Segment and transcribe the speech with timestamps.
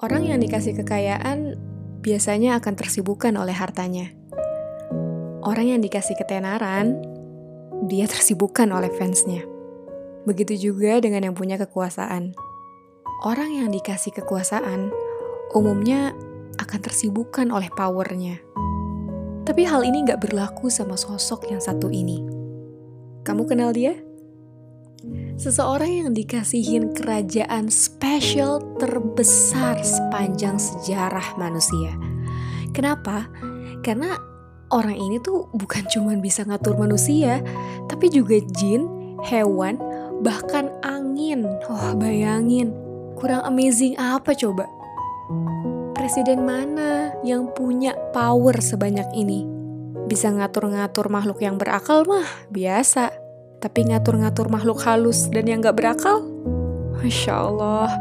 [0.00, 1.60] Orang yang dikasih kekayaan
[2.00, 4.08] biasanya akan tersibukkan oleh hartanya.
[5.44, 7.04] Orang yang dikasih ketenaran,
[7.84, 9.44] dia tersibukkan oleh fansnya.
[10.24, 12.32] Begitu juga dengan yang punya kekuasaan.
[13.28, 14.88] Orang yang dikasih kekuasaan
[15.52, 16.16] umumnya
[16.56, 18.40] akan tersibukkan oleh powernya.
[19.44, 22.24] Tapi hal ini gak berlaku sama sosok yang satu ini.
[23.20, 24.00] Kamu kenal dia?
[25.40, 31.96] Seseorang yang dikasihin kerajaan spesial terbesar sepanjang sejarah manusia.
[32.76, 33.24] Kenapa?
[33.80, 34.20] Karena
[34.68, 37.40] orang ini tuh bukan cuma bisa ngatur manusia,
[37.88, 38.84] tapi juga jin,
[39.24, 39.80] hewan,
[40.20, 41.48] bahkan angin.
[41.72, 42.76] Oh, bayangin.
[43.16, 44.68] Kurang amazing apa coba?
[45.96, 49.48] Presiden mana yang punya power sebanyak ini?
[50.08, 53.19] Bisa ngatur-ngatur makhluk yang berakal mah biasa
[53.60, 56.24] tapi ngatur-ngatur makhluk halus dan yang gak berakal?
[56.96, 57.92] Masya Allah.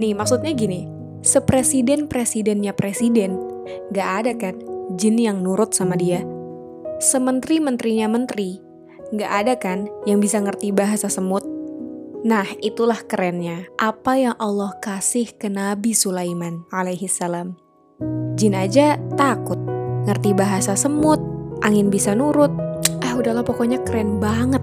[0.00, 0.88] Nih maksudnya gini,
[1.20, 3.36] sepresiden-presidennya presiden,
[3.92, 4.56] gak ada kan
[4.96, 6.24] jin yang nurut sama dia.
[6.98, 8.60] Sementri-menterinya menteri,
[9.12, 11.44] gak ada kan yang bisa ngerti bahasa semut.
[12.26, 13.70] Nah, itulah kerennya.
[13.78, 17.54] Apa yang Allah kasih ke Nabi Sulaiman alaihi salam.
[18.34, 19.60] Jin aja takut,
[20.08, 21.22] ngerti bahasa semut,
[21.62, 22.50] angin bisa nurut,
[23.18, 24.60] udahlah pokoknya keren banget.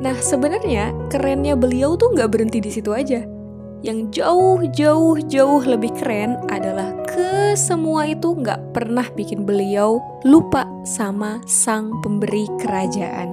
[0.00, 3.24] Nah sebenarnya kerennya beliau tuh nggak berhenti di situ aja.
[3.84, 10.64] Yang jauh jauh jauh lebih keren adalah ke semua itu nggak pernah bikin beliau lupa
[10.88, 13.28] sama sang pemberi kerajaan.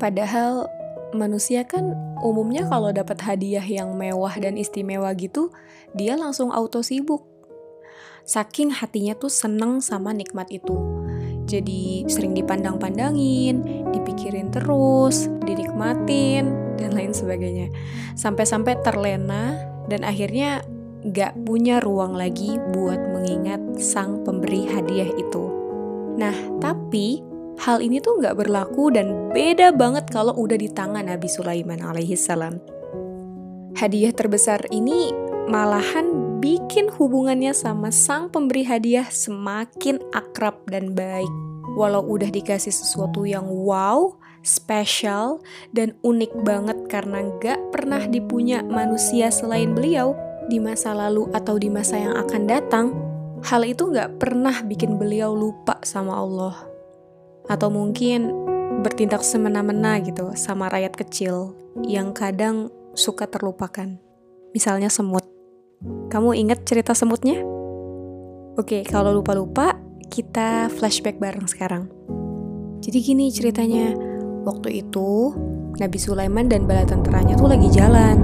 [0.00, 0.64] Padahal
[1.12, 1.92] manusia kan
[2.24, 5.52] umumnya kalau dapat hadiah yang mewah dan istimewa gitu,
[5.92, 7.22] dia langsung auto sibuk.
[8.24, 11.03] Saking hatinya tuh seneng sama nikmat itu
[11.44, 16.50] jadi sering dipandang-pandangin, dipikirin terus, dinikmatin,
[16.80, 17.68] dan lain sebagainya.
[18.16, 20.64] Sampai-sampai terlena dan akhirnya
[21.04, 25.44] gak punya ruang lagi buat mengingat sang pemberi hadiah itu.
[26.16, 26.34] Nah,
[26.64, 27.20] tapi
[27.60, 32.16] hal ini tuh gak berlaku dan beda banget kalau udah di tangan Nabi Sulaiman alaihi
[32.16, 32.56] salam.
[33.74, 35.10] Hadiah terbesar ini
[35.44, 41.30] malahan bikin hubungannya sama sang pemberi hadiah semakin akrab dan baik.
[41.74, 44.14] Walau udah dikasih sesuatu yang wow,
[44.46, 45.42] spesial,
[45.74, 50.14] dan unik banget karena gak pernah dipunya manusia selain beliau
[50.46, 52.86] di masa lalu atau di masa yang akan datang,
[53.42, 56.56] hal itu gak pernah bikin beliau lupa sama Allah.
[57.50, 58.30] Atau mungkin
[58.84, 63.98] bertindak semena-mena gitu sama rakyat kecil yang kadang suka terlupakan.
[64.54, 65.33] Misalnya semut.
[66.14, 67.42] Kamu ingat cerita semutnya?
[68.54, 69.74] Oke, kalau lupa-lupa,
[70.14, 71.90] kita flashback bareng sekarang.
[72.78, 73.98] Jadi gini ceritanya,
[74.46, 75.34] waktu itu
[75.74, 78.22] Nabi Sulaiman dan bala tenteranya tuh lagi jalan.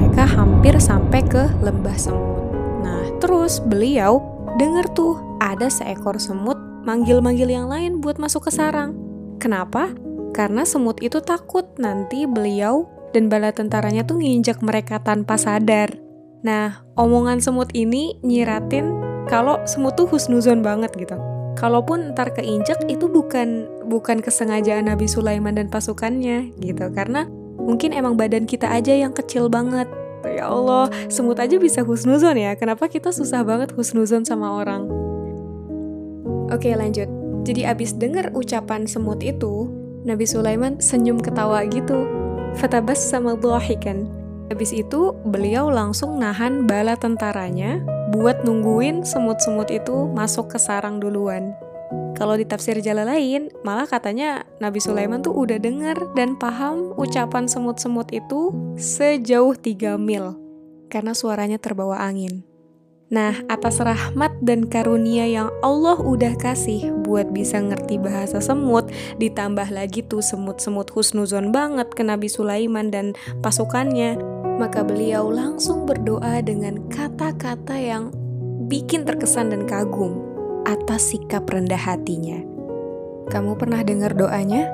[0.00, 2.40] Mereka hampir sampai ke lembah semut.
[2.80, 4.16] Nah, terus beliau
[4.56, 6.56] denger tuh ada seekor semut
[6.88, 8.96] manggil-manggil yang lain buat masuk ke sarang.
[9.36, 9.92] Kenapa?
[10.32, 16.05] Karena semut itu takut nanti beliau dan bala tentaranya tuh nginjak mereka tanpa sadar.
[16.46, 18.94] Nah, omongan semut ini nyiratin
[19.26, 21.18] kalau semut tuh husnuzon banget gitu.
[21.58, 27.26] Kalaupun ntar keinjak itu bukan bukan kesengajaan Nabi Sulaiman dan pasukannya gitu karena
[27.58, 29.90] mungkin emang badan kita aja yang kecil banget.
[30.22, 32.54] Ya Allah, semut aja bisa husnuzon ya.
[32.54, 34.86] Kenapa kita susah banget husnuzon sama orang?
[36.54, 37.10] Oke, lanjut.
[37.42, 39.66] Jadi abis denger ucapan semut itu,
[40.06, 42.06] Nabi Sulaiman senyum ketawa gitu.
[42.54, 43.34] Fatabas sama
[43.82, 44.15] kan
[44.46, 47.82] Habis itu, beliau langsung nahan bala tentaranya
[48.14, 51.50] buat nungguin semut-semut itu masuk ke sarang duluan.
[52.14, 58.08] Kalau di tafsir lain, malah katanya Nabi Sulaiman tuh udah denger dan paham ucapan semut-semut
[58.14, 60.38] itu sejauh 3 mil
[60.88, 62.45] karena suaranya terbawa angin.
[63.06, 68.90] Nah, atas rahmat dan karunia yang Allah udah kasih buat bisa ngerti bahasa semut,
[69.22, 73.14] ditambah lagi tuh semut-semut husnuzon banget ke Nabi Sulaiman dan
[73.46, 74.18] pasukannya,
[74.58, 78.10] maka beliau langsung berdoa dengan kata-kata yang
[78.66, 80.18] bikin terkesan dan kagum
[80.66, 82.42] atas sikap rendah hatinya.
[83.30, 84.66] Kamu pernah dengar doanya?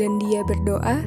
[0.00, 1.04] Dan dia berdoa,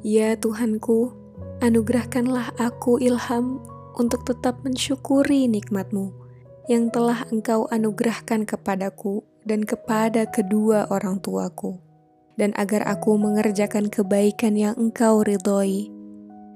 [0.00, 1.12] Ya Tuhanku,
[1.60, 3.60] anugerahkanlah aku ilham
[3.96, 6.12] untuk tetap mensyukuri nikmatmu
[6.70, 11.80] yang telah engkau anugerahkan kepadaku dan kepada kedua orang tuaku,
[12.38, 15.90] dan agar aku mengerjakan kebaikan yang engkau ridhoi,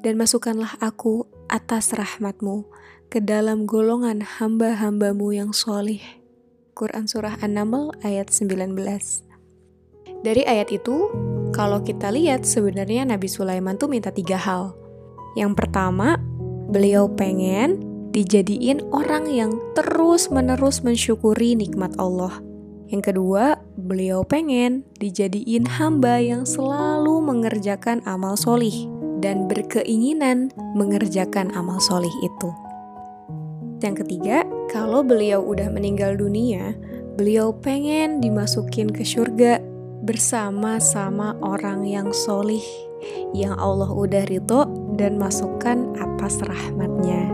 [0.05, 2.69] dan masukkanlah aku atas rahmatmu
[3.09, 6.03] ke dalam golongan hamba-hambamu yang solih.
[6.75, 8.75] Quran Surah An-Naml ayat 19
[10.27, 11.07] Dari ayat itu,
[11.55, 14.75] kalau kita lihat sebenarnya Nabi Sulaiman tuh minta tiga hal.
[15.39, 16.19] Yang pertama,
[16.71, 17.83] Beliau pengen
[18.15, 22.39] dijadiin orang yang terus-menerus mensyukuri nikmat Allah.
[22.89, 28.87] Yang kedua, beliau pengen dijadiin hamba yang selalu mengerjakan amal solih
[29.19, 32.51] dan berkeinginan mengerjakan amal solih itu.
[33.83, 36.77] Yang ketiga, kalau beliau udah meninggal dunia,
[37.19, 39.59] beliau pengen dimasukin ke surga
[40.05, 42.63] bersama-sama orang yang solih
[43.33, 47.31] yang Allah udah ridho dan masukkan atas rahmatnya.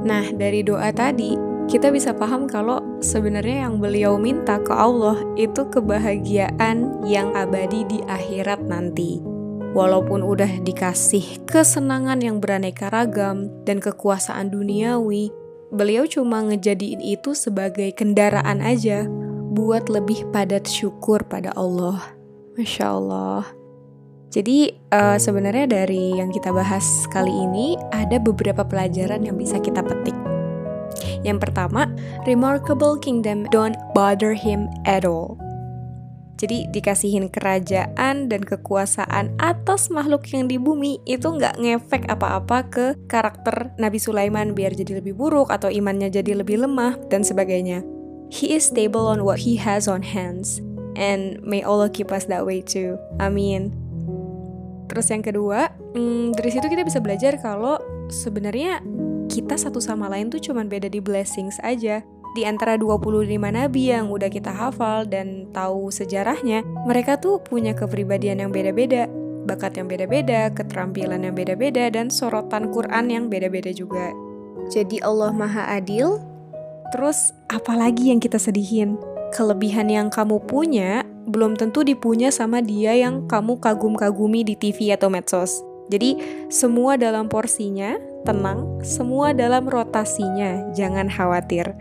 [0.00, 1.36] Nah, dari doa tadi,
[1.70, 8.02] kita bisa paham kalau sebenarnya yang beliau minta ke Allah itu kebahagiaan yang abadi di
[8.08, 9.22] akhirat nanti.
[9.70, 15.30] Walaupun udah dikasih kesenangan yang beraneka ragam dan kekuasaan duniawi,
[15.70, 19.06] beliau cuma ngejadiin itu sebagai kendaraan aja
[19.54, 22.02] buat lebih padat syukur pada Allah.
[22.58, 23.59] Masya Allah.
[24.30, 29.82] Jadi uh, sebenarnya dari yang kita bahas kali ini ada beberapa pelajaran yang bisa kita
[29.82, 30.14] petik.
[31.26, 31.90] Yang pertama,
[32.24, 35.34] remarkable kingdom don't bother him at all.
[36.40, 42.86] Jadi dikasihin kerajaan dan kekuasaan atas makhluk yang di bumi itu nggak ngefek apa-apa ke
[43.12, 47.84] karakter Nabi Sulaiman biar jadi lebih buruk atau imannya jadi lebih lemah dan sebagainya.
[48.32, 50.64] He is stable on what he has on hands.
[50.96, 52.96] And may Allah keep us that way too.
[53.20, 53.89] Amin.
[54.90, 57.78] Terus yang kedua, hmm, dari situ kita bisa belajar kalau
[58.10, 58.82] sebenarnya
[59.30, 62.02] kita satu sama lain tuh cuman beda di blessings aja.
[62.34, 68.42] Di antara 25 nabi yang udah kita hafal dan tahu sejarahnya, mereka tuh punya kepribadian
[68.42, 69.06] yang beda-beda,
[69.46, 74.14] bakat yang beda-beda, keterampilan yang beda-beda, dan sorotan Quran yang beda-beda juga.
[74.70, 76.22] Jadi Allah Maha Adil,
[76.94, 78.94] terus apalagi yang kita sedihin?
[79.34, 85.12] Kelebihan yang kamu punya belum tentu dipunya sama dia yang kamu kagum-kagumi di TV atau
[85.12, 85.60] medsos.
[85.90, 86.16] Jadi,
[86.48, 91.74] semua dalam porsinya, tenang, semua dalam rotasinya, jangan khawatir.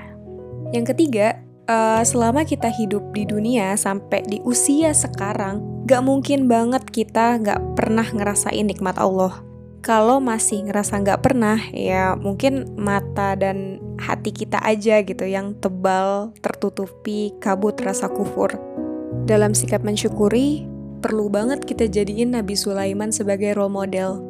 [0.73, 1.37] Yang ketiga,
[1.69, 7.61] uh, selama kita hidup di dunia sampai di usia sekarang, gak mungkin banget kita gak
[7.77, 9.45] pernah ngerasain nikmat Allah.
[9.79, 16.33] Kalau masih ngerasa gak pernah, ya mungkin mata dan hati kita aja gitu yang tebal,
[16.41, 18.57] tertutupi, kabut rasa kufur.
[19.25, 20.69] Dalam sikap mensyukuri,
[21.01, 24.21] perlu banget kita jadiin Nabi Sulaiman sebagai role model.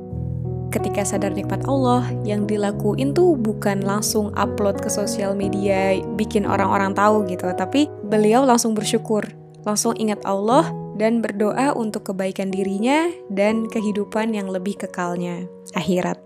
[0.70, 6.94] Ketika sadar nikmat Allah, yang dilakuin tuh bukan langsung upload ke sosial media, bikin orang-orang
[6.94, 9.26] tahu gitu, tapi beliau langsung bersyukur,
[9.66, 16.22] langsung ingat Allah, dan berdoa untuk kebaikan dirinya dan kehidupan yang lebih kekalnya, akhirat.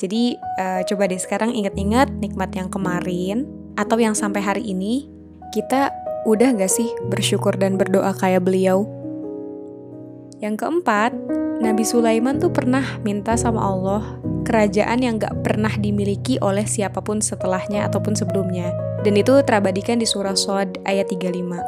[0.00, 3.44] Jadi, uh, coba deh sekarang ingat-ingat nikmat yang kemarin
[3.76, 5.10] atau yang sampai hari ini,
[5.52, 5.92] kita
[6.26, 8.82] Udah gak sih bersyukur dan berdoa kayak beliau?
[10.42, 11.14] Yang keempat,
[11.62, 14.02] Nabi Sulaiman tuh pernah minta sama Allah
[14.42, 18.74] kerajaan yang gak pernah dimiliki oleh siapa pun setelahnya ataupun sebelumnya.
[19.06, 21.62] Dan itu terabadikan di surah Sod ayat 35.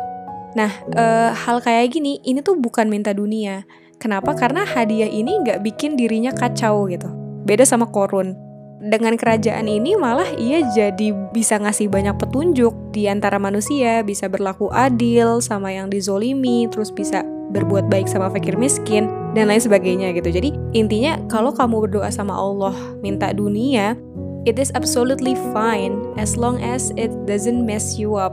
[0.58, 1.05] Nah, e,
[1.38, 3.62] hal kayak gini, ini tuh bukan minta dunia.
[4.02, 4.34] Kenapa?
[4.34, 7.06] Karena hadiah ini gak bikin dirinya kacau gitu.
[7.46, 8.47] Beda sama korun
[8.78, 14.70] dengan kerajaan ini malah ia jadi bisa ngasih banyak petunjuk di antara manusia, bisa berlaku
[14.70, 20.30] adil sama yang dizolimi, terus bisa berbuat baik sama fakir miskin dan lain sebagainya gitu.
[20.30, 23.98] Jadi intinya kalau kamu berdoa sama Allah minta dunia,
[24.46, 28.32] it is absolutely fine as long as it doesn't mess you up.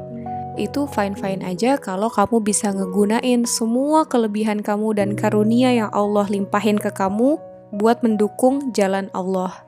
[0.56, 6.80] Itu fine-fine aja kalau kamu bisa ngegunain semua kelebihan kamu dan karunia yang Allah limpahin
[6.80, 7.36] ke kamu
[7.76, 9.65] buat mendukung jalan Allah.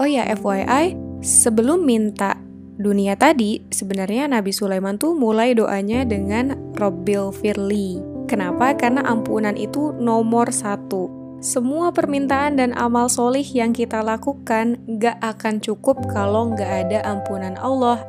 [0.00, 2.40] Oh ya, FYI, sebelum minta
[2.80, 8.00] dunia tadi, sebenarnya Nabi Sulaiman tuh mulai doanya dengan Robbil Firli.
[8.24, 8.72] Kenapa?
[8.72, 11.12] Karena ampunan itu nomor satu.
[11.44, 17.60] Semua permintaan dan amal solih yang kita lakukan gak akan cukup kalau gak ada ampunan
[17.60, 18.00] Allah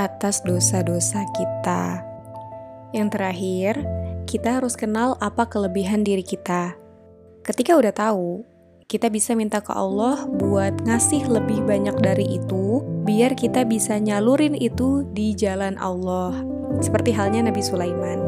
[0.00, 2.00] atas dosa-dosa kita.
[2.96, 3.72] Yang terakhir,
[4.24, 6.72] kita harus kenal apa kelebihan diri kita.
[7.44, 8.53] Ketika udah tahu
[8.86, 14.52] kita bisa minta ke Allah buat ngasih lebih banyak dari itu, biar kita bisa nyalurin
[14.52, 16.44] itu di jalan Allah.
[16.84, 18.20] Seperti halnya Nabi Sulaiman.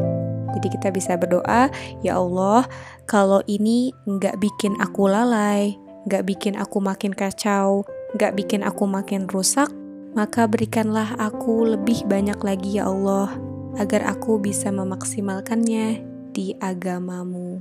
[0.57, 1.69] Jadi kita bisa berdoa,
[2.01, 2.65] ya Allah,
[3.05, 5.77] kalau ini nggak bikin aku lalai,
[6.09, 7.85] nggak bikin aku makin kacau,
[8.17, 9.69] nggak bikin aku makin rusak,
[10.17, 13.37] maka berikanlah aku lebih banyak lagi ya Allah,
[13.77, 16.01] agar aku bisa memaksimalkannya
[16.33, 17.61] di agamamu.